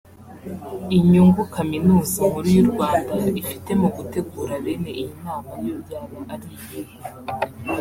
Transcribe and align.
Inyungu 0.97 1.41
Kaminuza 1.55 2.19
Nkuru 2.29 2.47
y’u 2.57 2.67
Rwanda 2.71 3.13
ifite 3.41 3.71
mu 3.81 3.89
gutegura 3.95 4.53
bene 4.63 4.91
iyi 5.01 5.05
nama 5.25 5.53
yo 5.67 5.75
yaba 5.89 6.19
ari 6.33 6.47
iyihe 6.55 6.95